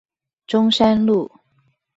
[0.47, 1.31] 中山路